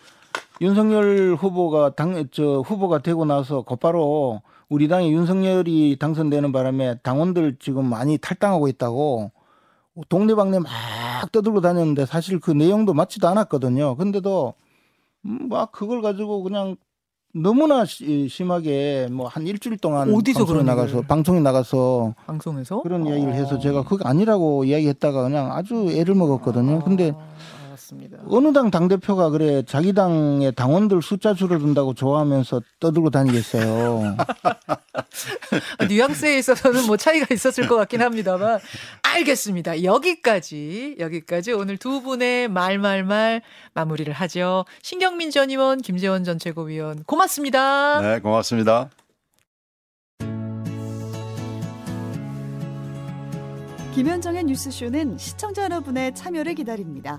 윤석열 0.60 1.36
후보가 1.38 1.90
당 1.94 2.28
저 2.32 2.60
후보가 2.66 2.98
되고 2.98 3.24
나서 3.24 3.62
곧바로 3.62 4.42
우리 4.68 4.88
당에 4.88 5.10
윤석열이 5.10 5.96
당선되는 5.98 6.52
바람에 6.52 6.96
당원들 7.02 7.56
지금 7.60 7.86
많이 7.86 8.18
탈당하고 8.18 8.68
있다고 8.68 9.30
동네방네 10.08 10.58
막 10.60 10.68
떠들고 11.32 11.60
다녔는데 11.60 12.06
사실 12.06 12.38
그 12.40 12.50
내용도 12.50 12.92
맞지도 12.94 13.28
않았거든요. 13.28 13.96
근데도 13.96 14.54
음, 15.26 15.48
막 15.48 15.72
그걸 15.72 16.02
가지고 16.02 16.42
그냥 16.42 16.76
너무나 17.34 17.84
시- 17.84 18.26
심하게 18.28 19.06
뭐 19.12 19.28
한 19.28 19.46
일주일 19.46 19.76
동안 19.78 20.12
어디서 20.14 20.44
그런 20.46 20.64
나가서? 20.66 21.02
방송에 21.02 21.40
나가서 21.40 22.14
방송에서 22.26 22.82
그런 22.82 23.06
이야기를 23.06 23.34
해서 23.34 23.56
어. 23.56 23.58
제가 23.58 23.84
그거 23.84 24.08
아니라고 24.08 24.64
이야기했다가 24.64 25.22
그냥 25.22 25.52
아주 25.52 25.88
애를 25.90 26.14
먹었거든요. 26.14 26.80
근데 26.84 27.12
아, 27.14 27.28
알았습니다. 27.88 28.18
어느 28.28 28.52
당 28.52 28.70
당대표가 28.70 29.30
그래 29.30 29.62
자기 29.66 29.92
당의 29.92 30.54
당원들 30.54 31.02
숫자 31.02 31.34
줄어든다고 31.34 31.94
좋아하면서 31.94 32.60
떠들고 32.80 33.10
다니겠어요. 33.10 34.16
뉘앙스에 35.88 36.38
있어서는 36.38 36.86
뭐 36.86 36.96
차이가 36.96 37.26
있었을 37.32 37.66
것 37.66 37.76
같긴 37.76 38.02
합니다만 38.02 38.58
알겠습니다. 39.02 39.82
여기까지 39.84 40.96
여기까지 40.98 41.52
오늘 41.52 41.76
두 41.76 42.02
분의 42.02 42.48
말말말 42.48 43.42
마무리를 43.74 44.12
하죠. 44.12 44.64
신경민 44.82 45.30
전 45.30 45.50
의원, 45.50 45.80
김재원 45.80 46.24
전 46.24 46.38
최고위원 46.38 47.04
고맙습니다. 47.04 48.00
네, 48.00 48.20
고맙습니다. 48.20 48.90
김현정의 53.94 54.44
뉴스쇼는 54.44 55.18
시청자 55.18 55.64
여러분의 55.64 56.14
참여를 56.14 56.54
기다립니다. 56.54 57.18